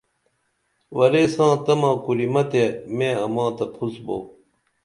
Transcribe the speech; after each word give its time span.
ورے 0.97 1.23
ساں 1.33 1.53
تمہ 1.65 1.91
کُرِمہ 2.03 2.43
تے 2.51 2.63
مے 2.95 3.09
اماں 3.23 3.51
تہ 3.57 3.65
پُھس 3.73 3.95
بُو 4.05 4.17